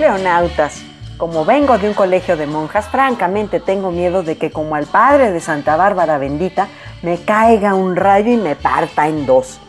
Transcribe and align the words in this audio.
Leonautas, 0.00 0.82
como 1.18 1.44
vengo 1.44 1.76
de 1.76 1.86
un 1.86 1.92
colegio 1.92 2.38
de 2.38 2.46
monjas, 2.46 2.88
francamente 2.88 3.60
tengo 3.60 3.90
miedo 3.90 4.22
de 4.22 4.38
que 4.38 4.50
como 4.50 4.74
al 4.74 4.86
padre 4.86 5.30
de 5.30 5.40
Santa 5.40 5.76
Bárbara 5.76 6.16
bendita, 6.16 6.68
me 7.02 7.18
caiga 7.18 7.74
un 7.74 7.96
rayo 7.96 8.32
y 8.32 8.38
me 8.38 8.56
parta 8.56 9.08
en 9.08 9.26
dos. 9.26 9.60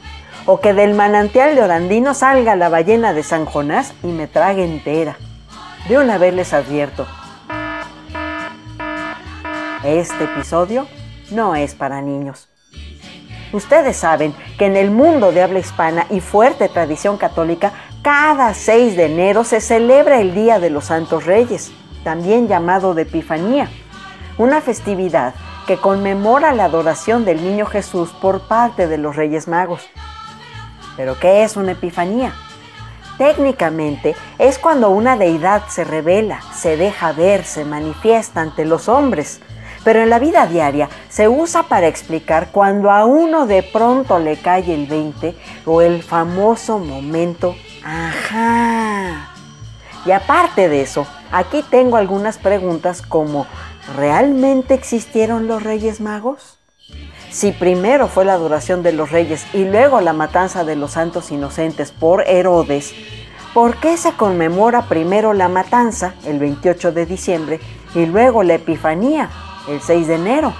O 0.45 0.61
que 0.61 0.73
del 0.73 0.93
manantial 0.93 1.53
de 1.53 1.63
Orandino 1.63 2.13
salga 2.13 2.55
la 2.55 2.69
ballena 2.69 3.11
de 3.11 3.23
San 3.23 3.45
Jonás 3.45 3.93
y 4.03 4.07
me 4.07 4.27
trague 4.27 4.63
entera. 4.63 5.17
De 5.89 5.97
una 5.97 6.17
vez 6.17 6.33
les 6.33 6.53
advierto, 6.53 7.05
este 9.83 10.23
episodio 10.23 10.87
no 11.29 11.55
es 11.55 11.75
para 11.75 12.01
niños. 12.01 12.47
Ustedes 13.51 13.97
saben 13.97 14.33
que 14.57 14.67
en 14.67 14.77
el 14.77 14.91
mundo 14.91 15.33
de 15.33 15.41
habla 15.41 15.59
hispana 15.59 16.05
y 16.09 16.21
fuerte 16.21 16.69
tradición 16.69 17.17
católica, 17.17 17.73
cada 18.01 18.55
6 18.55 18.95
de 18.97 19.05
enero 19.05 19.43
se 19.43 19.61
celebra 19.61 20.21
el 20.21 20.33
Día 20.33 20.59
de 20.59 20.71
los 20.71 20.85
Santos 20.85 21.25
Reyes, 21.25 21.71
también 22.03 22.47
llamado 22.47 22.95
de 22.95 23.03
Epifanía, 23.03 23.69
una 24.39 24.59
festividad 24.59 25.35
que 25.67 25.77
conmemora 25.77 26.51
la 26.53 26.65
adoración 26.65 27.25
del 27.25 27.43
niño 27.43 27.67
Jesús 27.67 28.09
por 28.09 28.47
parte 28.47 28.87
de 28.87 28.97
los 28.97 29.15
Reyes 29.15 29.47
Magos. 29.47 29.87
¿Pero 30.97 31.19
qué 31.19 31.43
es 31.43 31.55
una 31.55 31.73
Epifanía? 31.73 32.33
Técnicamente 33.19 34.15
es 34.39 34.57
cuando 34.57 34.89
una 34.89 35.15
deidad 35.15 35.67
se 35.67 35.83
revela, 35.83 36.41
se 36.55 36.77
deja 36.77 37.11
ver, 37.11 37.43
se 37.43 37.65
manifiesta 37.65 38.41
ante 38.41 38.65
los 38.65 38.89
hombres, 38.89 39.41
pero 39.83 40.01
en 40.01 40.09
la 40.09 40.17
vida 40.17 40.47
diaria 40.47 40.89
se 41.07 41.27
usa 41.27 41.63
para 41.63 41.87
explicar 41.87 42.49
cuando 42.51 42.89
a 42.89 43.05
uno 43.05 43.45
de 43.45 43.61
pronto 43.61 44.17
le 44.17 44.37
cae 44.37 44.73
el 44.73 44.87
20 44.87 45.35
o 45.67 45.83
el 45.83 46.01
famoso 46.01 46.79
momento 46.79 47.55
ajá. 47.83 49.29
Y 50.05 50.11
aparte 50.11 50.69
de 50.69 50.81
eso, 50.81 51.05
aquí 51.31 51.63
tengo 51.69 51.97
algunas 51.97 52.37
preguntas 52.37 53.01
como 53.01 53.45
¿realmente 53.95 54.73
existieron 54.73 55.47
los 55.47 55.63
Reyes 55.63 56.01
Magos? 56.01 56.57
Si 57.29 57.51
primero 57.51 58.07
fue 58.07 58.25
la 58.25 58.33
adoración 58.33 58.83
de 58.83 58.91
los 58.91 59.11
reyes 59.11 59.45
y 59.53 59.63
luego 59.63 60.01
la 60.01 60.11
matanza 60.11 60.65
de 60.65 60.75
los 60.75 60.91
santos 60.91 61.31
inocentes 61.31 61.91
por 61.91 62.27
Herodes, 62.27 62.93
¿por 63.53 63.77
qué 63.77 63.95
se 63.95 64.11
conmemora 64.13 64.83
primero 64.83 65.33
la 65.33 65.47
matanza, 65.47 66.13
el 66.25 66.39
28 66.39 66.91
de 66.91 67.05
diciembre, 67.05 67.59
y 67.95 68.05
luego 68.05 68.43
la 68.43 68.55
Epifanía, 68.55 69.29
el 69.67 69.81
6 69.81 70.07
de 70.07 70.15
enero. 70.15 70.53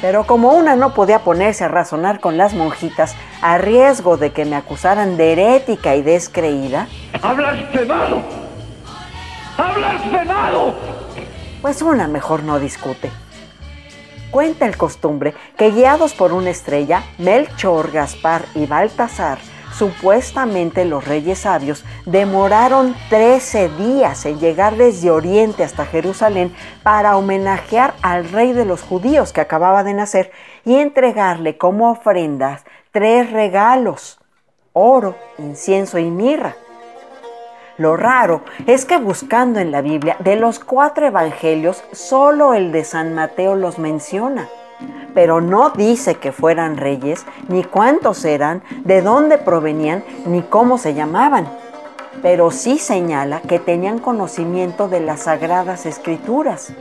Pero 0.00 0.24
como 0.26 0.52
una 0.52 0.76
no 0.76 0.94
podía 0.94 1.20
ponerse 1.20 1.64
a 1.64 1.68
razonar 1.68 2.20
con 2.20 2.36
las 2.36 2.54
monjitas 2.54 3.16
a 3.42 3.58
riesgo 3.58 4.16
de 4.16 4.32
que 4.32 4.44
me 4.44 4.56
acusaran 4.56 5.16
de 5.16 5.32
herética 5.32 5.96
y 5.96 6.02
descreída, 6.02 6.88
¡Hablas 7.20 7.56
blasfemado! 7.56 8.22
¡Hablas 9.56 10.08
blasfemado! 10.08 10.74
Pues 11.60 11.82
una 11.82 12.06
mejor 12.06 12.44
no 12.44 12.60
discute. 12.60 13.10
Cuenta 14.30 14.66
el 14.66 14.76
costumbre 14.76 15.34
que 15.56 15.70
guiados 15.70 16.14
por 16.14 16.32
una 16.32 16.50
estrella, 16.50 17.02
Melchor, 17.18 17.90
Gaspar 17.90 18.44
y 18.54 18.66
Baltasar 18.66 19.38
Supuestamente 19.78 20.84
los 20.84 21.06
reyes 21.06 21.38
sabios 21.38 21.84
demoraron 22.04 22.96
13 23.10 23.68
días 23.68 24.26
en 24.26 24.40
llegar 24.40 24.76
desde 24.76 25.12
Oriente 25.12 25.62
hasta 25.62 25.86
Jerusalén 25.86 26.52
para 26.82 27.16
homenajear 27.16 27.94
al 28.02 28.28
rey 28.28 28.52
de 28.52 28.64
los 28.64 28.82
judíos 28.82 29.32
que 29.32 29.40
acababa 29.40 29.84
de 29.84 29.94
nacer 29.94 30.32
y 30.64 30.74
entregarle 30.74 31.58
como 31.58 31.92
ofrendas 31.92 32.64
tres 32.90 33.30
regalos, 33.30 34.18
oro, 34.72 35.14
incienso 35.38 36.00
y 36.00 36.10
mirra. 36.10 36.56
Lo 37.76 37.96
raro 37.96 38.42
es 38.66 38.84
que 38.84 38.98
buscando 38.98 39.60
en 39.60 39.70
la 39.70 39.80
Biblia, 39.80 40.16
de 40.18 40.34
los 40.34 40.58
cuatro 40.58 41.06
evangelios, 41.06 41.84
solo 41.92 42.54
el 42.54 42.72
de 42.72 42.82
San 42.82 43.14
Mateo 43.14 43.54
los 43.54 43.78
menciona 43.78 44.48
pero 45.14 45.40
no 45.40 45.70
dice 45.70 46.16
que 46.16 46.32
fueran 46.32 46.76
reyes, 46.76 47.24
ni 47.48 47.64
cuántos 47.64 48.24
eran, 48.24 48.62
de 48.84 49.02
dónde 49.02 49.38
provenían, 49.38 50.04
ni 50.26 50.42
cómo 50.42 50.78
se 50.78 50.94
llamaban. 50.94 51.48
Pero 52.22 52.50
sí 52.50 52.78
señala 52.78 53.40
que 53.40 53.58
tenían 53.58 53.98
conocimiento 53.98 54.88
de 54.88 55.00
las 55.00 55.24
sagradas 55.24 55.86
escrituras. 55.86 56.72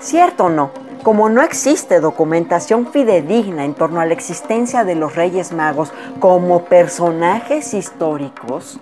¿Cierto 0.00 0.44
o 0.44 0.48
no? 0.48 0.70
Como 1.02 1.28
no 1.28 1.42
existe 1.42 2.00
documentación 2.00 2.88
fidedigna 2.88 3.64
en 3.64 3.74
torno 3.74 4.00
a 4.00 4.06
la 4.06 4.12
existencia 4.12 4.84
de 4.84 4.96
los 4.96 5.14
Reyes 5.14 5.52
Magos 5.52 5.92
como 6.18 6.64
personajes 6.64 7.74
históricos, 7.74 8.80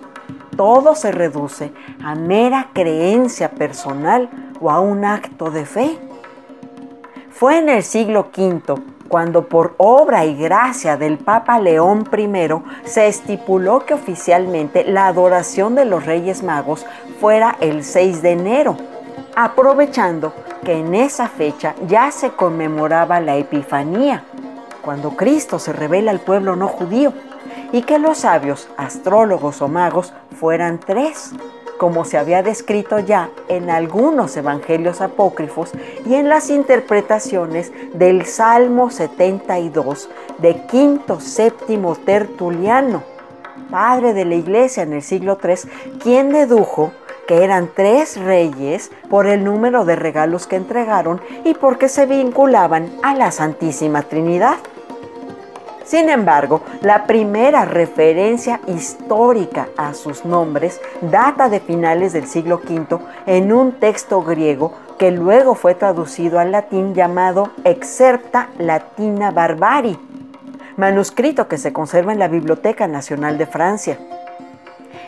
todo 0.57 0.95
se 0.95 1.11
reduce 1.11 1.71
a 2.03 2.15
mera 2.15 2.69
creencia 2.73 3.51
personal 3.51 4.29
o 4.59 4.71
a 4.71 4.79
un 4.79 5.05
acto 5.05 5.51
de 5.51 5.65
fe. 5.65 5.99
Fue 7.37 7.57
en 7.57 7.67
el 7.67 7.83
siglo 7.83 8.29
V 8.33 8.81
cuando 9.09 9.49
por 9.49 9.75
obra 9.75 10.23
y 10.23 10.37
gracia 10.37 10.95
del 10.95 11.17
Papa 11.17 11.59
León 11.59 12.09
I 12.17 12.87
se 12.87 13.07
estipuló 13.07 13.85
que 13.85 13.93
oficialmente 13.93 14.85
la 14.85 15.07
adoración 15.07 15.75
de 15.75 15.83
los 15.83 16.05
Reyes 16.05 16.43
Magos 16.43 16.85
fuera 17.19 17.57
el 17.59 17.83
6 17.83 18.21
de 18.21 18.31
enero, 18.31 18.77
aprovechando 19.35 20.31
que 20.63 20.79
en 20.79 20.95
esa 20.95 21.27
fecha 21.27 21.75
ya 21.85 22.09
se 22.09 22.29
conmemoraba 22.29 23.19
la 23.19 23.35
Epifanía, 23.35 24.23
cuando 24.81 25.17
Cristo 25.17 25.59
se 25.59 25.73
revela 25.73 26.11
al 26.11 26.21
pueblo 26.21 26.55
no 26.55 26.69
judío, 26.69 27.11
y 27.73 27.81
que 27.81 27.99
los 27.99 28.19
sabios, 28.19 28.69
astrólogos 28.77 29.61
o 29.61 29.67
magos 29.67 30.13
fueran 30.39 30.79
tres, 30.79 31.33
como 31.77 32.05
se 32.05 32.17
había 32.17 32.43
descrito 32.43 32.99
ya 32.99 33.29
en 33.47 33.69
algunos 33.69 34.35
evangelios 34.37 35.01
apócrifos 35.01 35.71
y 36.05 36.15
en 36.15 36.29
las 36.29 36.49
interpretaciones 36.49 37.71
del 37.93 38.25
Salmo 38.25 38.89
72 38.89 40.09
de 40.37 40.65
quinto 40.67 41.19
séptimo 41.19 41.95
Tertuliano, 41.95 43.03
padre 43.69 44.13
de 44.13 44.25
la 44.25 44.35
iglesia 44.35 44.83
en 44.83 44.93
el 44.93 45.01
siglo 45.01 45.37
III, 45.43 45.99
quien 45.99 46.31
dedujo 46.31 46.91
que 47.27 47.43
eran 47.43 47.69
tres 47.73 48.17
reyes 48.17 48.91
por 49.09 49.27
el 49.27 49.43
número 49.43 49.85
de 49.85 49.95
regalos 49.95 50.47
que 50.47 50.55
entregaron 50.55 51.21
y 51.43 51.53
porque 51.55 51.89
se 51.89 52.05
vinculaban 52.05 52.91
a 53.03 53.15
la 53.15 53.31
Santísima 53.31 54.03
Trinidad. 54.03 54.57
Sin 55.85 56.09
embargo, 56.09 56.61
la 56.81 57.05
primera 57.05 57.63
referencia 57.63 58.59
histórica 58.67 59.67
a 59.77 59.93
sus 59.93 60.25
nombres 60.25 60.81
data 61.01 61.47
de 61.47 61.59
finales 61.59 62.11
del 62.11 62.25
siglo 62.25 62.59
V 62.67 62.97
en 63.27 63.53
un 63.53 63.73
texto 63.73 64.23
griego 64.23 64.73
que 64.97 65.11
luego 65.11 65.53
fue 65.53 65.75
traducido 65.75 66.39
al 66.39 66.51
latín 66.51 66.95
llamado 66.95 67.51
Excerpta 67.63 68.49
Latina 68.57 69.29
Barbari, 69.29 69.99
manuscrito 70.75 71.47
que 71.47 71.59
se 71.59 71.71
conserva 71.71 72.13
en 72.13 72.19
la 72.19 72.29
Biblioteca 72.29 72.87
Nacional 72.87 73.37
de 73.37 73.45
Francia. 73.45 73.99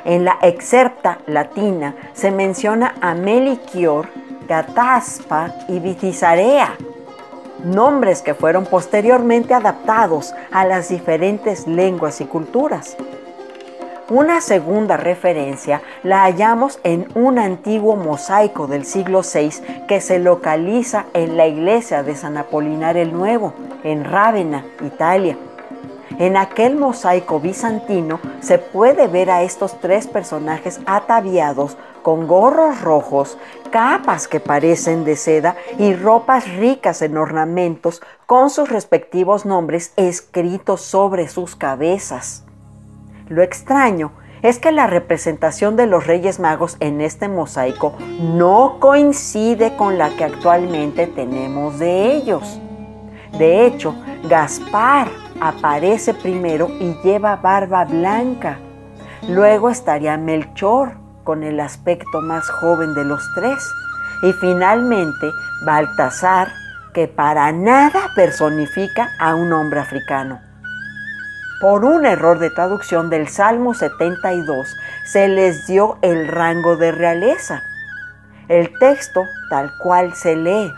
En 0.06 0.26
la 0.26 0.38
Excerpta 0.44 1.20
Latina 1.26 1.96
se 2.14 2.30
menciona 2.30 2.96
a 3.02 3.16
Meliquior, 3.16 4.10
Gataspa 4.48 5.56
y 5.68 5.80
Vitizarea, 5.80 6.76
nombres 7.64 8.22
que 8.22 8.34
fueron 8.34 8.66
posteriormente 8.66 9.54
adaptados 9.54 10.34
a 10.52 10.66
las 10.66 10.90
diferentes 10.90 11.68
lenguas 11.68 12.22
y 12.22 12.26
culturas. 12.26 12.98
Una 14.10 14.40
segunda 14.40 14.96
referencia 14.96 15.82
la 16.02 16.22
hallamos 16.22 16.80
en 16.86 17.10
un 17.14 17.38
antiguo 17.38 17.98
mosaico 17.98 18.66
del 18.66 18.86
siglo 18.86 19.22
VI 19.22 19.86
que 19.86 20.00
se 20.00 20.20
localiza 20.20 21.08
en 21.14 21.36
la 21.36 21.46
iglesia 21.46 22.04
de 22.04 22.16
San 22.16 22.38
Apolinar 22.38 22.96
el 22.96 23.12
Nuevo, 23.12 23.54
en 23.84 24.06
Rávena, 24.06 24.64
Italia. 24.82 25.38
En 26.20 26.38
aquel 26.38 26.78
mosaico 26.78 27.42
bizantino 27.42 28.22
se 28.40 28.60
puede 28.60 29.08
ver 29.08 29.30
a 29.30 29.44
estos 29.44 29.78
tres 29.82 30.08
personajes 30.08 30.80
ataviados 30.86 31.76
con 32.08 32.26
gorros 32.26 32.80
rojos, 32.80 33.38
capas 33.70 34.30
que 34.30 34.40
parecen 34.40 35.04
de 35.04 35.18
seda 35.18 35.58
y 35.78 35.94
ropas 35.94 36.50
ricas 36.56 37.02
en 37.02 37.18
ornamentos 37.18 38.02
con 38.26 38.50
sus 38.50 38.70
respectivos 38.70 39.46
nombres 39.46 39.92
escritos 39.98 40.80
sobre 40.80 41.28
sus 41.28 41.58
cabezas. 41.58 42.46
Lo 43.28 43.42
extraño 43.42 44.14
es 44.42 44.58
que 44.58 44.72
la 44.72 44.88
representación 44.88 45.76
de 45.76 45.86
los 45.86 46.08
Reyes 46.08 46.40
Magos 46.40 46.78
en 46.80 47.02
este 47.02 47.28
mosaico 47.28 47.98
no 48.22 48.78
coincide 48.80 49.76
con 49.76 49.98
la 49.98 50.10
que 50.12 50.24
actualmente 50.24 51.08
tenemos 51.08 51.78
de 51.78 52.14
ellos. 52.16 52.58
De 53.38 53.66
hecho, 53.66 53.94
Gaspar 54.30 55.10
aparece 55.42 56.14
primero 56.14 56.70
y 56.70 56.98
lleva 57.04 57.36
barba 57.36 57.84
blanca. 57.84 58.60
Luego 59.28 59.70
estaría 59.70 60.16
Melchor, 60.16 61.06
con 61.28 61.44
el 61.44 61.60
aspecto 61.60 62.22
más 62.22 62.50
joven 62.50 62.94
de 62.94 63.04
los 63.04 63.22
tres. 63.36 63.62
Y 64.22 64.32
finalmente 64.32 65.30
Baltasar, 65.66 66.48
que 66.94 67.10
para 67.10 67.52
nada 67.52 68.14
personifica 68.16 69.10
a 69.20 69.36
un 69.36 69.52
hombre 69.52 69.82
africano. 69.82 70.40
Por 71.60 71.84
un 71.84 72.06
error 72.06 72.40
de 72.40 72.50
traducción 72.50 73.10
del 73.10 73.28
Salmo 73.28 73.74
72, 73.74 74.74
se 75.12 75.28
les 75.28 75.68
dio 75.68 75.98
el 76.02 76.30
rango 76.30 76.78
de 76.78 76.94
realeza. 76.94 77.62
El 78.48 78.72
texto 78.80 79.26
tal 79.50 79.70
cual 79.84 80.14
se 80.14 80.38
lee. 80.38 80.72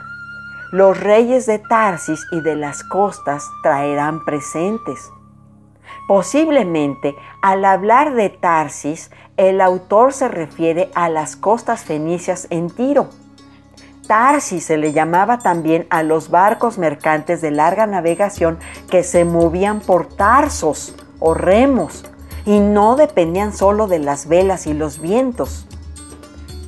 Los 0.72 1.00
reyes 1.00 1.46
de 1.46 1.60
Tarsis 1.60 2.26
y 2.32 2.42
de 2.42 2.56
las 2.56 2.84
costas 2.84 3.44
traerán 3.62 4.26
presentes. 4.26 5.12
Posiblemente, 6.10 7.16
al 7.40 7.64
hablar 7.64 8.16
de 8.16 8.30
Tarsis, 8.30 9.12
el 9.38 9.62
autor 9.62 10.12
se 10.12 10.28
refiere 10.28 10.90
a 10.96 11.08
las 11.08 11.36
costas 11.36 11.84
fenicias 11.84 12.48
en 12.50 12.72
Tiro. 12.72 13.10
Tarsis 14.08 14.66
se 14.66 14.78
le 14.78 14.92
llamaba 14.92 15.38
también 15.38 15.86
a 15.92 16.02
los 16.02 16.32
barcos 16.32 16.80
mercantes 16.80 17.42
de 17.42 17.52
larga 17.52 17.86
navegación 17.86 18.58
que 18.90 19.04
se 19.04 19.24
movían 19.24 19.82
por 19.82 20.08
tarsos 20.08 20.96
o 21.20 21.36
remos 21.36 22.04
y 22.44 22.60
no 22.60 22.96
dependían 22.96 23.54
solo 23.54 23.86
de 23.86 24.00
las 24.00 24.28
velas 24.28 24.66
y 24.66 24.74
los 24.74 25.00
vientos. 25.00 25.68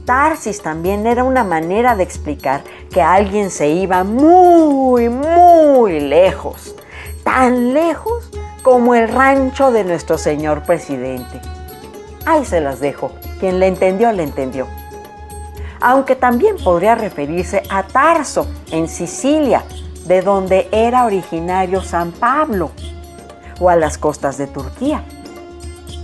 Tarsis 0.06 0.62
también 0.62 1.08
era 1.08 1.24
una 1.24 1.44
manera 1.44 1.96
de 1.96 2.04
explicar 2.04 2.64
que 2.92 3.02
alguien 3.02 3.50
se 3.50 3.70
iba 3.70 4.04
muy, 4.04 5.10
muy 5.10 6.00
lejos, 6.00 6.76
tan 7.24 7.74
lejos 7.74 8.30
como 8.62 8.96
el 8.96 9.10
rancho 9.10 9.72
de 9.72 9.84
nuestro 9.84 10.18
señor 10.18 10.64
presidente. 10.64 11.42
Ahí 12.26 12.46
se 12.46 12.62
las 12.62 12.80
dejo. 12.80 13.12
Quien 13.40 13.60
le 13.60 13.68
entendió, 13.68 14.12
le 14.12 14.24
entendió. 14.24 14.68
Aunque 15.80 16.16
también 16.16 16.58
podría 16.64 16.94
referirse 16.94 17.64
a 17.70 17.84
Tarso, 17.84 18.48
en 18.72 18.88
Sicilia, 18.88 19.64
de 20.06 20.22
donde 20.22 20.68
era 20.72 21.06
originario 21.06 21.82
San 21.82 22.12
Pablo, 22.12 22.72
o 23.60 23.70
a 23.70 23.76
las 23.76 23.98
costas 23.98 24.38
de 24.38 24.48
Turquía. 24.48 25.04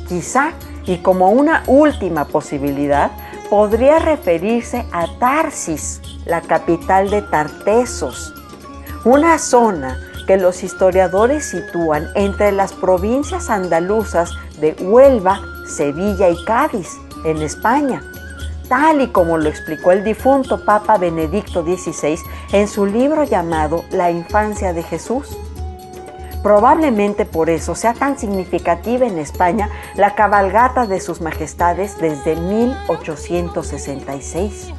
Quizá, 0.08 0.54
y 0.86 0.98
como 0.98 1.30
una 1.30 1.64
última 1.68 2.26
posibilidad, 2.26 3.12
podría 3.50 4.00
referirse 4.00 4.86
a 4.92 5.06
Tarsis, 5.20 6.02
la 6.26 6.42
capital 6.42 7.10
de 7.10 7.22
Tartesos, 7.22 8.34
una 9.06 9.38
zona 9.38 10.07
que 10.28 10.38
los 10.38 10.64
historiadores 10.64 11.46
sitúan 11.46 12.10
entre 12.14 12.52
las 12.52 12.74
provincias 12.74 13.50
andaluzas 13.50 14.34
de 14.60 14.74
Huelva, 14.74 15.42
Sevilla 15.66 16.30
y 16.30 16.44
Cádiz, 16.44 16.90
en 17.26 17.42
España, 17.42 18.04
tal 18.70 19.02
y 19.02 19.08
como 19.08 19.38
lo 19.38 19.50
explicó 19.50 19.92
el 19.92 20.04
difunto 20.04 20.64
Papa 20.64 20.98
Benedicto 20.98 21.64
XVI 21.64 22.20
en 22.52 22.68
su 22.68 22.86
libro 22.86 23.24
llamado 23.24 23.86
La 23.92 24.12
infancia 24.12 24.74
de 24.74 24.84
Jesús. 24.84 25.36
Probablemente 26.44 27.26
por 27.26 27.50
eso 27.50 27.74
sea 27.76 27.94
tan 27.94 28.20
significativa 28.20 29.08
en 29.08 29.18
España 29.18 29.70
la 29.96 30.16
cabalgata 30.16 30.86
de 30.86 31.00
sus 31.00 31.22
majestades 31.22 31.98
desde 32.00 32.36
1866. 32.36 34.74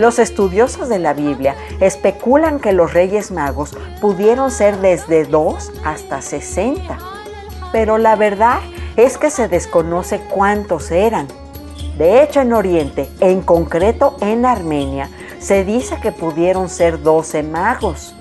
Los 0.00 0.18
estudiosos 0.18 0.88
de 0.88 0.98
la 0.98 1.12
Biblia 1.12 1.56
especulan 1.78 2.58
que 2.58 2.72
los 2.72 2.94
Reyes 2.94 3.30
Magos 3.30 3.76
pudieron 4.00 4.50
ser 4.50 4.78
desde 4.78 5.26
2 5.26 5.72
hasta 5.84 6.22
60, 6.22 6.96
pero 7.70 7.98
la 7.98 8.16
verdad 8.16 8.60
es 8.96 9.18
que 9.18 9.28
se 9.28 9.46
desconoce 9.46 10.18
cuántos 10.20 10.90
eran. 10.90 11.28
De 11.98 12.22
hecho, 12.22 12.40
en 12.40 12.54
Oriente, 12.54 13.10
en 13.20 13.42
concreto 13.42 14.16
en 14.22 14.46
Armenia, 14.46 15.10
se 15.38 15.66
dice 15.66 16.00
que 16.00 16.12
pudieron 16.12 16.70
ser 16.70 17.02
12 17.02 17.42
magos, 17.42 18.14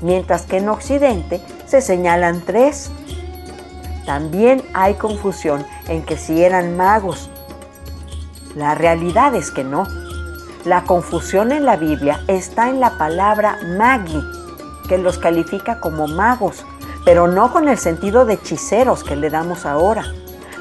mientras 0.00 0.46
que 0.46 0.56
en 0.56 0.70
Occidente 0.70 1.42
se 1.66 1.82
señalan 1.82 2.40
tres. 2.40 2.90
También 4.06 4.62
hay 4.72 4.94
confusión 4.94 5.66
en 5.88 6.06
que 6.06 6.16
si 6.16 6.42
eran 6.42 6.78
magos. 6.78 7.28
La 8.56 8.74
realidad 8.74 9.34
es 9.34 9.50
que 9.50 9.62
no. 9.62 10.07
La 10.64 10.82
confusión 10.82 11.52
en 11.52 11.64
la 11.64 11.76
Biblia 11.76 12.20
está 12.26 12.68
en 12.68 12.80
la 12.80 12.98
palabra 12.98 13.58
magi, 13.78 14.20
que 14.88 14.98
los 14.98 15.16
califica 15.16 15.78
como 15.78 16.08
magos, 16.08 16.64
pero 17.04 17.28
no 17.28 17.52
con 17.52 17.68
el 17.68 17.78
sentido 17.78 18.24
de 18.24 18.34
hechiceros 18.34 19.04
que 19.04 19.14
le 19.14 19.30
damos 19.30 19.64
ahora. 19.64 20.04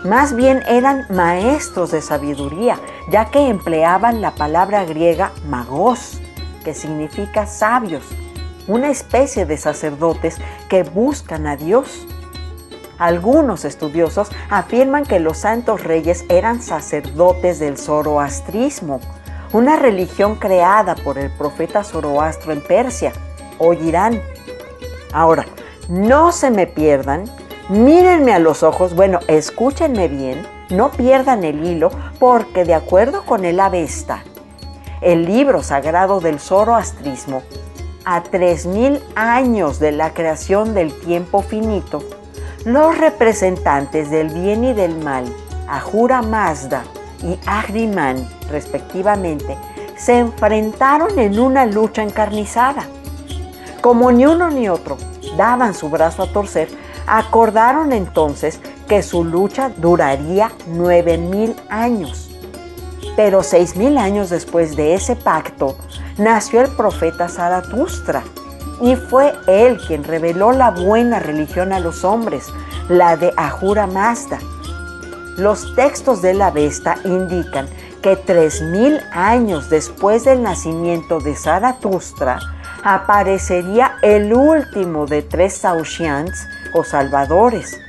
Más 0.03 0.35
bien 0.35 0.61
eran 0.67 1.07
maestros 1.09 1.91
de 1.91 2.03
sabiduría, 2.03 2.77
ya 3.09 3.31
que 3.31 3.49
empleaban 3.49 4.21
la 4.21 4.35
palabra 4.35 4.85
griega 4.85 5.31
magos, 5.47 6.19
que 6.63 6.75
significa 6.75 7.47
sabios, 7.47 8.05
una 8.67 8.89
especie 8.89 9.47
de 9.47 9.57
sacerdotes 9.57 10.37
que 10.69 10.83
buscan 10.83 11.47
a 11.47 11.55
Dios. 11.57 12.07
Algunos 12.99 13.65
estudiosos 13.65 14.29
afirman 14.49 15.05
que 15.05 15.19
los 15.19 15.39
santos 15.39 15.83
reyes 15.83 16.23
eran 16.29 16.61
sacerdotes 16.61 17.59
del 17.59 17.77
zoroastrismo, 17.77 18.99
una 19.53 19.75
religión 19.75 20.35
creada 20.35 20.95
por 20.95 21.17
el 21.17 21.31
profeta 21.31 21.83
Zoroastro 21.83 22.51
en 22.51 22.61
Persia 22.61 23.13
o 23.57 23.73
Irán. 23.73 24.21
Ahora, 25.13 25.45
no 25.87 26.31
se 26.31 26.51
me 26.51 26.67
pierdan, 26.67 27.25
mírenme 27.69 28.33
a 28.33 28.39
los 28.39 28.63
ojos, 28.63 28.93
bueno, 28.93 29.19
escúchenme 29.27 30.07
bien, 30.07 30.45
no 30.69 30.91
pierdan 30.91 31.43
el 31.43 31.63
hilo, 31.65 31.91
porque 32.19 32.65
de 32.65 32.73
acuerdo 32.73 33.23
con 33.23 33.45
el 33.45 33.59
Avesta, 33.59 34.23
el 35.01 35.25
libro 35.25 35.63
sagrado 35.63 36.19
del 36.19 36.39
zoroastrismo, 36.39 37.41
a 38.03 38.23
3.000 38.23 39.01
años 39.15 39.79
de 39.79 39.91
la 39.91 40.13
creación 40.13 40.73
del 40.73 40.97
tiempo 40.99 41.41
finito, 41.41 42.03
los 42.65 42.97
representantes 42.97 44.09
del 44.09 44.29
bien 44.29 44.63
y 44.63 44.73
del 44.73 44.97
mal, 44.97 45.25
Ahura 45.67 46.21
Mazda 46.21 46.83
y 47.23 47.37
Ahriman, 47.45 48.27
respectivamente, 48.49 49.57
se 49.97 50.17
enfrentaron 50.19 51.17
en 51.17 51.39
una 51.39 51.65
lucha 51.65 52.03
encarnizada. 52.03 52.85
Como 53.81 54.11
ni 54.11 54.25
uno 54.25 54.49
ni 54.49 54.69
otro 54.69 54.97
daban 55.37 55.73
su 55.73 55.89
brazo 55.89 56.23
a 56.23 56.31
torcer, 56.31 56.69
acordaron 57.07 57.93
entonces 57.93 58.59
que 58.87 59.01
su 59.01 59.23
lucha 59.23 59.71
duraría 59.77 60.51
nueve 60.67 61.17
mil 61.17 61.55
años. 61.69 62.29
Pero 63.15 63.43
seis 63.43 63.75
mil 63.75 63.97
años 63.97 64.29
después 64.29 64.75
de 64.75 64.93
ese 64.93 65.15
pacto, 65.15 65.77
nació 66.17 66.61
el 66.61 66.69
profeta 66.69 67.27
Zaratustra, 67.29 68.23
y 68.81 68.95
fue 68.95 69.33
él 69.47 69.79
quien 69.87 70.03
reveló 70.03 70.51
la 70.51 70.69
buena 70.69 71.19
religión 71.19 71.73
a 71.73 71.79
los 71.79 72.03
hombres, 72.03 72.45
la 72.89 73.17
de 73.17 73.33
Ahura 73.35 73.87
Mazda. 73.87 74.37
Los 75.37 75.75
textos 75.75 76.23
de 76.23 76.33
la 76.33 76.49
Vesta 76.49 76.97
indican 77.05 77.67
que 78.01 78.17
3.000 78.17 79.03
años 79.11 79.69
después 79.69 80.23
del 80.23 80.41
nacimiento 80.41 81.19
de 81.19 81.35
Zaratustra 81.35 82.39
aparecería 82.83 83.97
el 84.01 84.33
último 84.33 85.05
de 85.05 85.21
tres 85.21 85.57
Saushians 85.57 86.47
o 86.73 86.83
salvadores, 86.83 87.79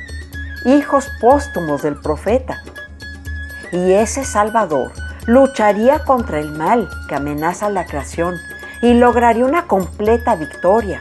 hijos 0.67 1.09
póstumos 1.23 1.81
del 1.81 1.99
profeta. 1.99 2.63
Y 3.73 3.93
ese 3.93 4.27
salvador 4.27 4.93
lucharía 5.27 6.05
contra 6.05 6.41
el 6.41 6.53
mal 6.53 6.87
que 7.09 7.15
amenaza 7.15 7.71
la 7.71 7.87
creación 7.87 8.35
y 8.83 8.93
lograría 8.93 9.47
una 9.47 9.67
completa 9.67 10.37
victoria. 10.37 11.01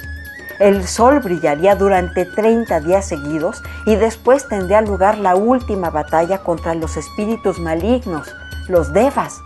El 0.59 0.87
sol 0.87 1.19
brillaría 1.19 1.75
durante 1.75 2.25
30 2.25 2.79
días 2.79 3.07
seguidos 3.07 3.61
y 3.85 3.95
después 3.95 4.47
tendría 4.47 4.81
lugar 4.81 5.17
la 5.17 5.35
última 5.35 5.89
batalla 5.91 6.39
contra 6.39 6.73
los 6.73 6.97
espíritus 6.97 7.59
malignos 7.59 8.27
los 8.67 8.93
devas, 8.93 9.41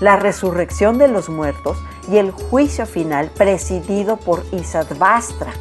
la 0.00 0.16
resurrección 0.16 0.98
de 0.98 1.08
los 1.08 1.28
muertos 1.28 1.78
y 2.10 2.18
el 2.18 2.30
juicio 2.30 2.86
final 2.86 3.30
presidido 3.30 4.16
por 4.16 4.44
Isadvastra, 4.52 5.52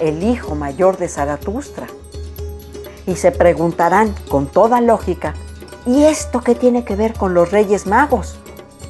el 0.00 0.22
hijo 0.22 0.54
mayor 0.54 0.96
de 0.96 1.08
Zaratustra. 1.08 1.86
Y 3.06 3.16
se 3.16 3.32
preguntarán 3.32 4.14
con 4.28 4.46
toda 4.46 4.80
lógica, 4.80 5.34
¿y 5.86 6.04
esto 6.04 6.40
qué 6.40 6.54
tiene 6.54 6.84
que 6.84 6.96
ver 6.96 7.14
con 7.14 7.34
los 7.34 7.50
reyes 7.50 7.86
magos? 7.86 8.38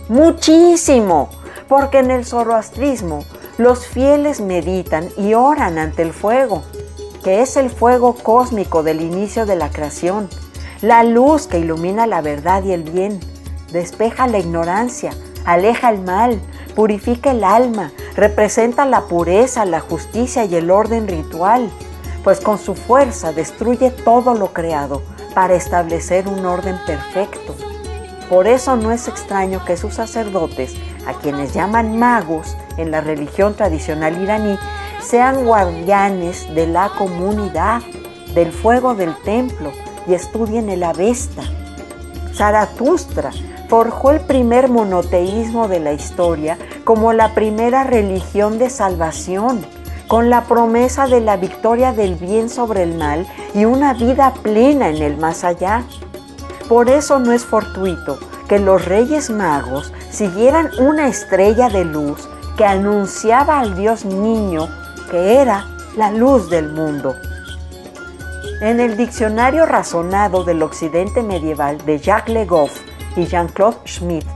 Muchísimo, 0.08 1.30
porque 1.68 1.98
en 1.98 2.10
el 2.10 2.24
zoroastrismo 2.24 3.24
los 3.62 3.86
fieles 3.86 4.40
meditan 4.40 5.08
y 5.16 5.34
oran 5.34 5.78
ante 5.78 6.02
el 6.02 6.12
fuego, 6.12 6.64
que 7.22 7.42
es 7.42 7.56
el 7.56 7.70
fuego 7.70 8.14
cósmico 8.14 8.82
del 8.82 9.00
inicio 9.00 9.46
de 9.46 9.54
la 9.54 9.70
creación, 9.70 10.28
la 10.80 11.04
luz 11.04 11.46
que 11.46 11.60
ilumina 11.60 12.08
la 12.08 12.22
verdad 12.22 12.64
y 12.64 12.72
el 12.72 12.82
bien 12.82 13.20
despeja 13.70 14.26
la 14.26 14.40
ignorancia, 14.40 15.12
aleja 15.44 15.90
el 15.90 16.02
mal, 16.02 16.40
purifica 16.74 17.30
el 17.30 17.44
alma, 17.44 17.92
representa 18.16 18.84
la 18.84 19.02
pureza, 19.02 19.64
la 19.64 19.78
justicia 19.78 20.44
y 20.44 20.56
el 20.56 20.70
orden 20.70 21.06
ritual, 21.06 21.70
pues 22.24 22.40
con 22.40 22.58
su 22.58 22.74
fuerza 22.74 23.32
destruye 23.32 23.90
todo 23.90 24.34
lo 24.34 24.52
creado 24.52 25.02
para 25.34 25.54
establecer 25.54 26.26
un 26.26 26.44
orden 26.44 26.76
perfecto. 26.84 27.54
Por 28.28 28.48
eso 28.48 28.76
no 28.76 28.90
es 28.90 29.06
extraño 29.06 29.64
que 29.64 29.76
sus 29.76 29.94
sacerdotes, 29.94 30.74
a 31.06 31.14
quienes 31.14 31.52
llaman 31.52 31.98
magos 31.98 32.56
en 32.76 32.90
la 32.90 33.00
religión 33.00 33.54
tradicional 33.54 34.20
iraní, 34.22 34.58
sean 35.00 35.44
guardianes 35.44 36.52
de 36.54 36.66
la 36.66 36.90
comunidad, 36.90 37.82
del 38.34 38.52
fuego 38.52 38.94
del 38.94 39.14
templo 39.24 39.72
y 40.06 40.14
estudien 40.14 40.70
el 40.70 40.82
Avesta 40.82 41.42
Zaratustra 42.34 43.30
forjó 43.68 44.10
el 44.10 44.20
primer 44.20 44.68
monoteísmo 44.68 45.68
de 45.68 45.80
la 45.80 45.92
historia 45.92 46.58
como 46.84 47.12
la 47.12 47.34
primera 47.34 47.84
religión 47.84 48.58
de 48.58 48.68
salvación, 48.70 49.64
con 50.08 50.28
la 50.28 50.42
promesa 50.44 51.06
de 51.06 51.20
la 51.20 51.36
victoria 51.36 51.92
del 51.92 52.16
bien 52.16 52.50
sobre 52.50 52.82
el 52.82 52.96
mal 52.96 53.26
y 53.54 53.64
una 53.64 53.94
vida 53.94 54.34
plena 54.42 54.88
en 54.88 55.02
el 55.02 55.16
más 55.16 55.44
allá. 55.44 55.84
Por 56.68 56.90
eso 56.90 57.18
no 57.18 57.32
es 57.32 57.44
fortuito 57.44 58.18
que 58.48 58.58
los 58.58 58.84
reyes 58.84 59.30
magos 59.30 59.92
siguieran 60.10 60.70
una 60.78 61.08
estrella 61.08 61.68
de 61.68 61.84
luz 61.84 62.28
que 62.56 62.64
anunciaba 62.64 63.60
al 63.60 63.76
Dios 63.76 64.04
niño 64.04 64.68
que 65.10 65.40
era 65.40 65.66
la 65.96 66.10
luz 66.10 66.50
del 66.50 66.72
mundo. 66.72 67.14
En 68.60 68.80
el 68.80 68.96
Diccionario 68.96 69.66
Razonado 69.66 70.44
del 70.44 70.62
Occidente 70.62 71.22
Medieval 71.22 71.78
de 71.84 71.98
Jacques 71.98 72.32
Le 72.32 72.46
Goff 72.46 72.80
y 73.16 73.26
Jean-Claude 73.26 73.78
Schmitt, 73.86 74.26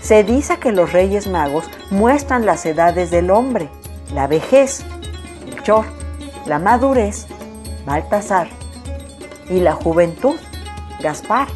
se 0.00 0.24
dice 0.24 0.58
que 0.58 0.72
los 0.72 0.92
Reyes 0.92 1.26
Magos 1.28 1.64
muestran 1.90 2.44
las 2.44 2.66
edades 2.66 3.10
del 3.10 3.30
hombre, 3.30 3.68
la 4.12 4.26
vejez, 4.26 4.84
el 5.46 5.62
chor, 5.62 5.86
la 6.46 6.58
madurez, 6.58 7.26
Baltasar, 7.86 8.48
y 9.48 9.60
la 9.60 9.72
juventud, 9.72 10.36
Gaspar. 11.00 11.48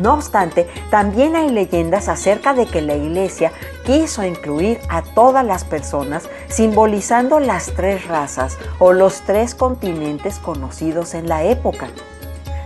No 0.00 0.14
obstante, 0.14 0.68
también 0.90 1.36
hay 1.36 1.50
leyendas 1.50 2.08
acerca 2.08 2.54
de 2.54 2.66
que 2.66 2.82
la 2.82 2.94
iglesia 2.94 3.52
quiso 3.86 4.24
incluir 4.24 4.80
a 4.88 5.00
todas 5.02 5.46
las 5.46 5.64
personas 5.64 6.28
simbolizando 6.48 7.38
las 7.38 7.66
tres 7.66 8.06
razas 8.06 8.58
o 8.80 8.92
los 8.92 9.22
tres 9.22 9.54
continentes 9.54 10.38
conocidos 10.40 11.14
en 11.14 11.28
la 11.28 11.44
época. 11.44 11.88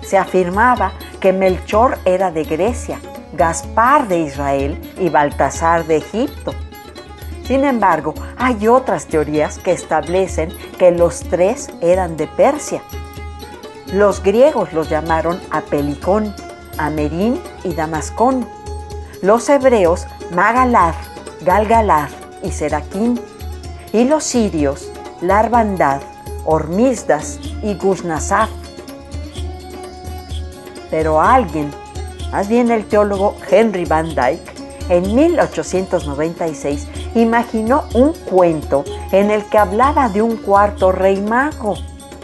Se 0.01 0.17
afirmaba 0.17 0.93
que 1.21 1.35
Melchor 1.35 1.99
era 2.07 2.33
de 2.33 2.45
Grecia, 2.45 2.99
Gaspar 3.35 4.09
de 4.09 4.21
Israel 4.21 4.81
y 4.99 5.11
Baltasar 5.11 5.87
de 5.87 5.99
Egipto. 5.99 6.53
Sin 7.45 7.65
embargo, 7.65 8.15
hay 8.39 8.67
otras 8.67 9.07
teorías 9.07 9.59
que 9.59 9.73
establecen 9.73 10.51
que 10.79 10.91
los 10.91 11.21
tres 11.21 11.69
eran 11.83 12.17
de 12.17 12.29
Persia. 12.29 12.83
Los 13.93 14.23
griegos 14.23 14.73
los 14.73 14.89
llamaron 14.89 15.39
Apelicón, 15.51 16.35
Amerin 16.79 17.41
y 17.63 17.75
Damascón. 17.75 18.49
Los 19.21 19.49
hebreos 19.49 20.07
Magalad, 20.31 20.95
Galgalad 21.43 22.09
y 22.43 22.51
Seraquín. 22.51 23.21
Y 23.93 24.05
los 24.05 24.25
sirios 24.25 24.91
Larbandad, 25.21 26.01
Hormizdas 26.45 27.39
y 27.63 27.75
Gusnasaf. 27.75 28.49
Pero 30.91 31.21
alguien, 31.21 31.71
más 32.33 32.49
bien 32.49 32.71
el 32.71 32.85
teólogo 32.87 33.37
Henry 33.51 33.85
Van 33.85 34.15
Dyke, 34.15 34.51
en 34.89 35.15
1896 35.15 36.89
imaginó 37.15 37.85
un 37.95 38.13
cuento 38.13 38.85
en 39.13 39.31
el 39.31 39.45
que 39.45 39.59
hablaba 39.59 40.09
de 40.09 40.23
un 40.23 40.37
cuarto 40.37 40.91
rey 40.91 41.21
mago, 41.21 41.77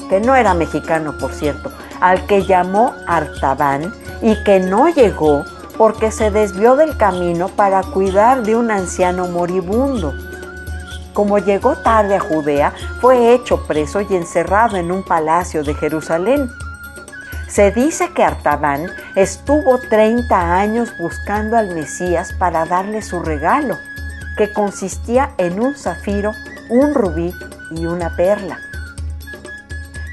que 0.08 0.20
no 0.20 0.34
era 0.34 0.54
mexicano 0.54 1.16
por 1.18 1.32
cierto, 1.32 1.70
al 2.00 2.26
que 2.26 2.44
llamó 2.44 2.92
Artaban 3.06 3.92
y 4.22 4.42
que 4.42 4.60
no 4.60 4.88
llegó 4.88 5.44
porque 5.78 6.10
se 6.10 6.30
desvió 6.30 6.76
del 6.76 6.96
camino 6.96 7.48
para 7.48 7.82
cuidar 7.82 8.42
de 8.42 8.56
un 8.56 8.70
anciano 8.70 9.28
moribundo. 9.28 10.14
Como 11.12 11.38
llegó 11.38 11.76
tarde 11.76 12.16
a 12.16 12.20
Judea, 12.20 12.72
fue 13.00 13.32
hecho 13.32 13.66
preso 13.66 14.00
y 14.00 14.14
encerrado 14.14 14.76
en 14.76 14.92
un 14.92 15.02
palacio 15.02 15.62
de 15.64 15.74
Jerusalén. 15.74 16.50
Se 17.48 17.70
dice 17.70 18.10
que 18.12 18.22
Artaban 18.22 18.90
estuvo 19.14 19.78
30 19.78 20.54
años 20.54 20.92
buscando 20.98 21.56
al 21.56 21.74
Mesías 21.74 22.34
para 22.38 22.66
darle 22.66 23.00
su 23.00 23.20
regalo, 23.20 23.78
que 24.36 24.52
consistía 24.52 25.32
en 25.38 25.60
un 25.60 25.74
zafiro, 25.74 26.32
un 26.68 26.92
rubí 26.92 27.32
y 27.70 27.86
una 27.86 28.14
perla. 28.14 28.58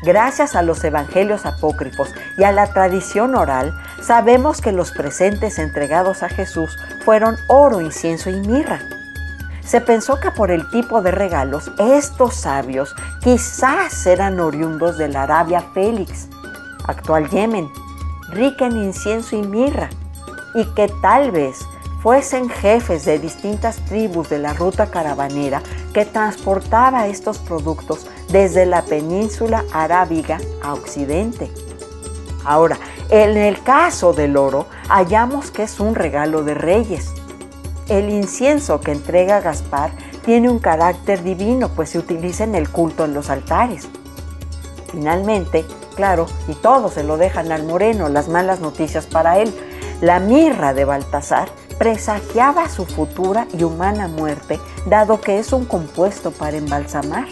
Gracias 0.03 0.55
a 0.55 0.61
los 0.61 0.83
evangelios 0.83 1.45
apócrifos 1.45 2.13
y 2.37 2.43
a 2.43 2.51
la 2.51 2.67
tradición 2.67 3.35
oral, 3.35 3.73
sabemos 4.03 4.61
que 4.61 4.71
los 4.71 4.91
presentes 4.91 5.59
entregados 5.59 6.23
a 6.23 6.29
Jesús 6.29 6.77
fueron 7.05 7.37
oro, 7.47 7.81
incienso 7.81 8.29
y 8.29 8.39
mirra. 8.41 8.81
Se 9.65 9.79
pensó 9.79 10.19
que 10.19 10.29
por 10.31 10.51
el 10.51 10.69
tipo 10.69 11.01
de 11.01 11.11
regalos, 11.11 11.71
estos 11.79 12.35
sabios 12.35 12.93
quizás 13.21 14.05
eran 14.05 14.39
oriundos 14.39 14.97
de 14.97 15.07
la 15.07 15.23
Arabia 15.23 15.63
Félix, 15.73 16.27
actual 16.85 17.29
Yemen, 17.29 17.69
rica 18.29 18.65
en 18.65 18.77
incienso 18.77 19.37
y 19.37 19.41
mirra, 19.41 19.89
y 20.53 20.65
que 20.75 20.91
tal 21.01 21.31
vez 21.31 21.59
fuesen 22.01 22.49
jefes 22.49 23.05
de 23.05 23.17
distintas 23.17 23.77
tribus 23.85 24.29
de 24.29 24.37
la 24.37 24.53
ruta 24.53 24.87
caravanera 24.91 25.63
que 25.93 26.03
transportaba 26.03 27.07
estos 27.07 27.37
productos 27.37 28.05
desde 28.29 28.65
la 28.65 28.81
península 28.81 29.63
arábiga 29.71 30.39
a 30.61 30.73
Occidente. 30.73 31.49
Ahora, 32.43 32.77
en 33.13 33.37
el 33.37 33.61
caso 33.61 34.11
del 34.13 34.37
oro, 34.37 34.65
hallamos 34.89 35.51
que 35.51 35.61
es 35.61 35.79
un 35.79 35.93
regalo 35.93 36.41
de 36.41 36.55
reyes. 36.55 37.13
El 37.87 38.09
incienso 38.09 38.81
que 38.81 38.91
entrega 38.91 39.39
Gaspar 39.39 39.91
tiene 40.25 40.49
un 40.49 40.57
carácter 40.57 41.21
divino, 41.21 41.69
pues 41.69 41.91
se 41.91 41.99
utiliza 41.99 42.43
en 42.43 42.55
el 42.55 42.69
culto 42.69 43.05
en 43.05 43.13
los 43.13 43.29
altares. 43.29 43.87
Finalmente, 44.91 45.63
claro, 45.95 46.25
y 46.47 46.55
todos 46.55 46.95
se 46.95 47.03
lo 47.03 47.17
dejan 47.17 47.51
al 47.51 47.65
moreno, 47.65 48.09
las 48.09 48.29
malas 48.29 48.61
noticias 48.61 49.05
para 49.05 49.37
él, 49.37 49.53
la 50.01 50.19
mirra 50.19 50.73
de 50.73 50.85
Baltasar 50.85 51.49
presagiaba 51.77 52.67
su 52.67 52.87
futura 52.87 53.45
y 53.55 53.63
humana 53.63 54.07
muerte, 54.07 54.59
dado 54.87 55.21
que 55.21 55.37
es 55.37 55.53
un 55.53 55.65
compuesto 55.65 56.31
para 56.31 56.57
embalsamar. 56.57 57.27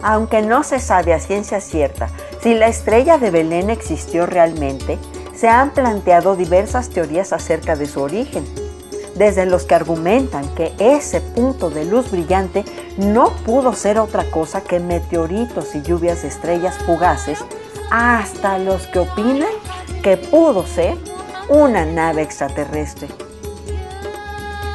Aunque 0.00 0.40
no 0.40 0.62
se 0.62 0.80
sabe 0.80 1.12
a 1.12 1.20
ciencia 1.20 1.60
cierta 1.60 2.08
si 2.42 2.54
la 2.54 2.68
estrella 2.68 3.18
de 3.18 3.30
Belén 3.30 3.70
existió 3.70 4.26
realmente, 4.26 4.98
se 5.34 5.48
han 5.48 5.70
planteado 5.70 6.36
diversas 6.36 6.88
teorías 6.88 7.32
acerca 7.32 7.76
de 7.76 7.86
su 7.86 8.00
origen, 8.00 8.44
desde 9.16 9.46
los 9.46 9.64
que 9.64 9.74
argumentan 9.74 10.48
que 10.54 10.72
ese 10.78 11.20
punto 11.20 11.70
de 11.70 11.84
luz 11.84 12.10
brillante 12.10 12.64
no 12.96 13.30
pudo 13.44 13.72
ser 13.72 13.98
otra 13.98 14.24
cosa 14.30 14.62
que 14.62 14.78
meteoritos 14.78 15.74
y 15.74 15.82
lluvias 15.82 16.22
de 16.22 16.28
estrellas 16.28 16.76
fugaces, 16.78 17.44
hasta 17.90 18.58
los 18.58 18.86
que 18.88 19.00
opinan 19.00 19.48
que 20.02 20.16
pudo 20.16 20.66
ser 20.66 20.96
una 21.48 21.84
nave 21.84 22.22
extraterrestre. 22.22 23.08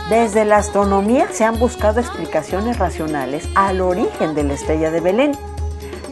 Desde 0.10 0.44
la 0.44 0.58
astronomía 0.58 1.28
se 1.32 1.46
han 1.46 1.60
buscado 1.60 2.02
explicaciones 2.02 2.78
racionales 2.78 3.48
al 3.56 3.80
origen 3.80 4.36
de 4.36 4.44
la 4.44 4.54
estrella 4.54 4.92
de 4.92 5.00
Belén, 5.00 5.32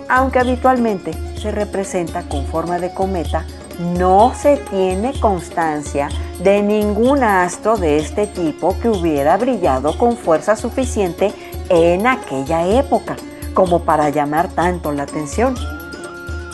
aunque 0.07 0.39
habitualmente 0.39 1.11
se 1.41 1.51
representa 1.51 2.23
con 2.23 2.45
forma 2.45 2.79
de 2.79 2.93
cometa, 2.93 3.45
no 3.79 4.33
se 4.35 4.57
tiene 4.57 5.19
constancia 5.19 6.09
de 6.43 6.61
ningún 6.61 7.23
astro 7.23 7.77
de 7.77 7.97
este 7.97 8.27
tipo 8.27 8.77
que 8.79 8.89
hubiera 8.89 9.37
brillado 9.37 9.97
con 9.97 10.17
fuerza 10.17 10.55
suficiente 10.55 11.33
en 11.69 12.05
aquella 12.05 12.67
época 12.67 13.15
como 13.53 13.83
para 13.83 14.09
llamar 14.09 14.49
tanto 14.49 14.91
la 14.91 15.03
atención. 15.03 15.55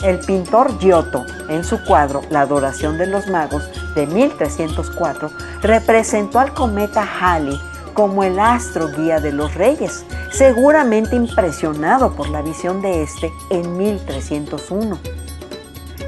El 0.02 0.20
pintor 0.20 0.78
Giotto, 0.78 1.24
en 1.48 1.64
su 1.64 1.82
cuadro 1.84 2.22
La 2.30 2.42
adoración 2.42 2.98
de 2.98 3.06
los 3.06 3.26
magos 3.26 3.68
de 3.94 4.06
1304, 4.06 5.30
representó 5.60 6.38
al 6.38 6.54
cometa 6.54 7.06
Halley 7.20 7.58
como 7.98 8.22
el 8.22 8.38
astro 8.38 8.92
guía 8.96 9.18
de 9.18 9.32
los 9.32 9.56
reyes, 9.56 10.04
seguramente 10.30 11.16
impresionado 11.16 12.12
por 12.12 12.28
la 12.28 12.42
visión 12.42 12.80
de 12.80 13.02
este 13.02 13.32
en 13.50 13.76
1301. 13.76 14.96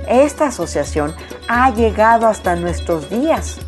Esta 0.08 0.46
asociación 0.46 1.12
ha 1.48 1.74
llegado 1.74 2.28
hasta 2.28 2.54
nuestros 2.54 3.10
días, 3.10 3.58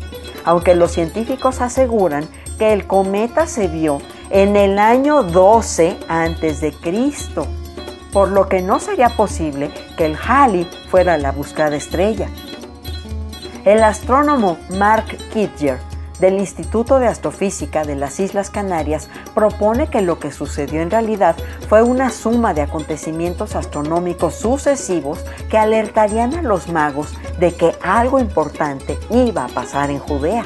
aunque 0.45 0.73
los 0.73 0.93
científicos 0.93 1.59
aseguran 1.59 2.25
que 2.57 2.71
el 2.71 2.87
cometa 2.87 3.45
se 3.45 3.67
vio 3.67 3.97
en 4.29 4.55
el 4.55 4.79
año 4.79 5.23
12 5.23 5.97
a.C., 6.07 6.73
por 8.13 8.29
lo 8.29 8.47
que 8.47 8.61
no 8.61 8.79
sería 8.79 9.09
posible 9.09 9.69
que 9.97 10.05
el 10.05 10.15
Halley 10.15 10.65
fuera 10.89 11.17
la 11.17 11.33
buscada 11.33 11.75
estrella. 11.75 12.29
El 13.65 13.83
astrónomo 13.83 14.57
Mark 14.69 15.17
Kittier 15.33 15.77
del 16.23 16.39
Instituto 16.39 16.99
de 16.99 17.07
Astrofísica 17.07 17.83
de 17.83 17.97
las 17.97 18.17
Islas 18.21 18.49
Canarias 18.49 19.09
propone 19.35 19.87
que 19.89 20.01
lo 20.01 20.19
que 20.19 20.31
sucedió 20.31 20.81
en 20.81 20.89
realidad 20.89 21.35
fue 21.67 21.83
una 21.83 22.11
suma 22.11 22.53
de 22.53 22.61
acontecimientos 22.61 23.57
astronómicos 23.57 24.35
sucesivos 24.35 25.19
que 25.49 25.57
alertarían 25.57 26.33
a 26.35 26.41
los 26.41 26.69
magos 26.69 27.13
de 27.41 27.53
que 27.53 27.75
algo 27.83 28.19
importante 28.19 28.97
iba 29.09 29.43
a 29.43 29.49
pasar 29.49 29.91
en 29.91 29.99
Judea. 29.99 30.45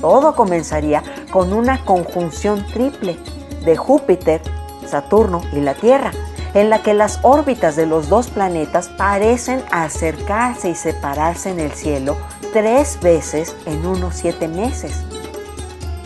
Todo 0.00 0.36
comenzaría 0.36 1.02
con 1.32 1.52
una 1.52 1.84
conjunción 1.84 2.64
triple 2.64 3.18
de 3.64 3.76
Júpiter, 3.76 4.42
Saturno 4.86 5.42
y 5.52 5.60
la 5.60 5.74
Tierra, 5.74 6.12
en 6.54 6.70
la 6.70 6.84
que 6.84 6.94
las 6.94 7.18
órbitas 7.22 7.74
de 7.74 7.86
los 7.86 8.08
dos 8.08 8.30
planetas 8.30 8.90
parecen 8.90 9.60
acercarse 9.72 10.68
y 10.68 10.76
separarse 10.76 11.50
en 11.50 11.58
el 11.58 11.72
cielo 11.72 12.16
tres 12.54 13.00
veces 13.02 13.56
en 13.66 13.84
unos 13.84 14.14
siete 14.14 14.46
meses. 14.46 15.02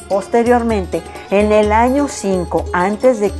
Posteriormente, 0.09 1.03
en 1.31 1.53
el 1.53 1.73
año 1.73 2.09
5 2.09 2.65
a.C., 2.73 3.33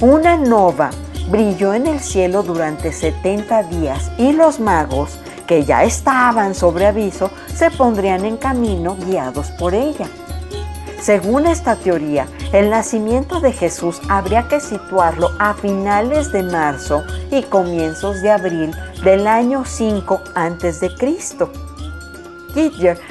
una 0.00 0.36
nova 0.36 0.90
brilló 1.30 1.72
en 1.72 1.86
el 1.86 2.00
cielo 2.00 2.42
durante 2.42 2.92
70 2.92 3.62
días 3.64 4.10
y 4.18 4.32
los 4.32 4.60
magos, 4.60 5.18
que 5.46 5.64
ya 5.64 5.84
estaban 5.84 6.54
sobre 6.54 6.86
aviso, 6.86 7.30
se 7.54 7.70
pondrían 7.70 8.26
en 8.26 8.36
camino 8.36 8.94
guiados 9.06 9.50
por 9.52 9.72
ella. 9.72 10.06
Según 11.00 11.46
esta 11.46 11.76
teoría, 11.76 12.28
el 12.52 12.68
nacimiento 12.68 13.40
de 13.40 13.52
Jesús 13.52 14.02
habría 14.10 14.48
que 14.48 14.60
situarlo 14.60 15.30
a 15.38 15.54
finales 15.54 16.30
de 16.30 16.42
marzo 16.42 17.04
y 17.30 17.42
comienzos 17.44 18.20
de 18.20 18.30
abril 18.30 18.76
del 19.02 19.26
año 19.26 19.64
5 19.64 20.20
a.C. 20.34 20.90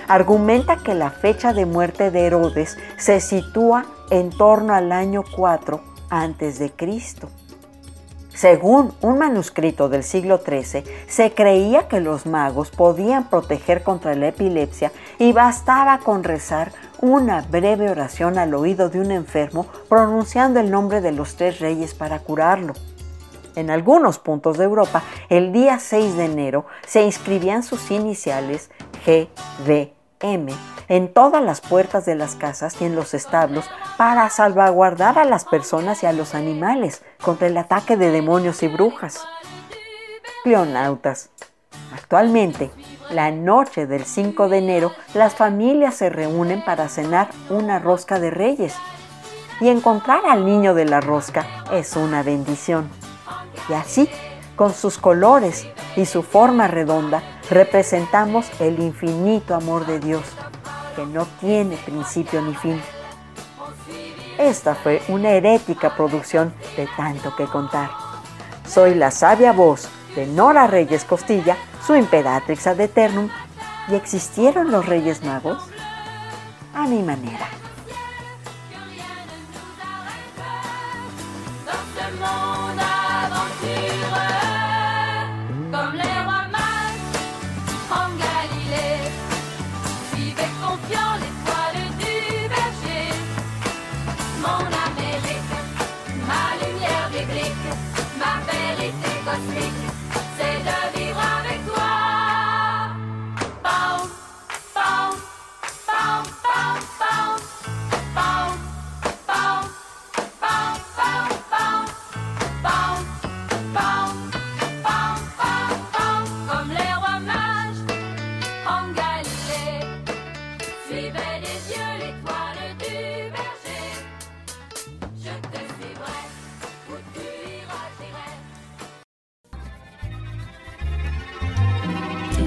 Argumenta 0.10 0.78
que 0.78 0.94
la 0.94 1.10
fecha 1.10 1.54
de 1.54 1.66
muerte 1.66 2.12
de 2.12 2.26
Herodes 2.26 2.78
se 2.98 3.22
sitúa 3.22 3.86
en 4.10 4.30
torno 4.30 4.74
al 4.74 4.92
año 4.92 5.24
4 5.36 5.82
a.C. 6.10 6.74
Según 8.34 8.94
un 9.02 9.18
manuscrito 9.18 9.88
del 9.88 10.04
siglo 10.04 10.42
XIII, 10.46 10.84
se 11.08 11.34
creía 11.34 11.88
que 11.88 12.02
los 12.02 12.26
magos 12.26 12.72
podían 12.72 13.30
proteger 13.30 13.84
contra 13.84 14.16
la 14.16 14.28
epilepsia 14.28 14.92
y 15.18 15.32
bastaba 15.32 16.00
con 16.00 16.24
rezar 16.24 16.74
una 17.00 17.42
breve 17.42 17.90
oración 17.90 18.38
al 18.38 18.54
oído 18.54 18.90
de 18.90 19.00
un 19.00 19.12
enfermo 19.12 19.66
pronunciando 19.88 20.60
el 20.60 20.70
nombre 20.70 21.00
de 21.00 21.14
los 21.14 21.36
tres 21.36 21.60
reyes 21.60 21.94
para 21.94 22.20
curarlo. 22.20 22.74
En 23.56 23.72
algunos 23.72 24.20
puntos 24.20 24.60
de 24.60 24.66
Europa, 24.66 25.02
el 25.30 25.52
día 25.52 25.80
6 25.80 26.16
de 26.18 26.26
enero 26.26 26.66
se 26.86 27.02
inscribían 27.02 27.64
sus 27.64 27.90
iniciales 27.90 28.70
GVM 29.08 30.50
en 30.90 31.14
todas 31.14 31.42
las 31.42 31.62
puertas 31.62 32.06
de 32.06 32.16
las 32.16 32.36
casas 32.36 32.82
y 32.82 32.86
en 32.86 32.96
los 32.96 33.14
establos 33.14 33.66
para 33.98 34.30
salvaguardar 34.30 35.18
a 35.18 35.24
las 35.24 35.46
personas 35.46 36.04
y 36.04 36.06
a 36.06 36.14
los 36.14 36.36
animales 36.36 37.04
contra 37.22 37.48
el 37.48 37.58
ataque 37.58 37.98
de 37.98 38.12
demonios 38.12 38.64
y 38.64 38.68
brujas. 38.68 39.26
Cleonautas. 40.44 41.30
Actualmente, 41.94 42.70
la 43.10 43.32
noche 43.32 43.88
del 43.88 44.06
5 44.06 44.50
de 44.50 44.58
enero, 44.58 44.92
las 45.14 45.36
familias 45.36 45.96
se 45.96 46.10
reúnen 46.10 46.64
para 46.64 46.90
cenar 46.90 47.30
una 47.50 47.80
rosca 47.80 48.20
de 48.20 48.30
reyes. 48.30 48.76
Y 49.60 49.70
encontrar 49.70 50.26
al 50.28 50.46
niño 50.46 50.74
de 50.74 50.86
la 50.86 51.02
rosca 51.02 51.48
es 51.72 51.96
una 51.96 52.24
bendición. 52.24 52.90
Y 53.70 53.74
así, 53.74 54.10
con 54.56 54.74
sus 54.74 54.98
colores 54.98 55.68
y 55.96 56.06
su 56.06 56.22
forma 56.22 56.68
redonda, 56.68 57.24
representamos 57.50 58.50
el 58.60 58.80
infinito 58.80 59.56
amor 59.56 59.86
de 59.86 60.00
Dios 60.00 60.24
que 60.96 61.06
no 61.06 61.26
tiene 61.40 61.78
principio 61.78 62.42
ni 62.42 62.56
fin. 62.56 62.82
Esta 64.38 64.76
fue 64.76 65.02
una 65.08 65.32
herética 65.32 65.96
producción 65.96 66.54
de 66.76 66.88
tanto 66.96 67.36
que 67.36 67.46
contar. 67.46 67.90
Soy 68.68 68.96
la 68.96 69.12
sabia 69.12 69.52
voz 69.52 69.90
de 70.16 70.28
Nora 70.28 70.68
Reyes 70.68 71.06
Costilla, 71.06 71.58
su 71.86 71.96
imperatrix 71.96 72.68
ad 72.68 72.80
eternum, 72.80 73.30
y 73.90 73.96
existieron 73.96 74.72
los 74.72 74.86
Reyes 74.86 75.24
Magos 75.24 75.64
a 76.74 76.86
mi 76.88 77.02
manera. 77.02 77.48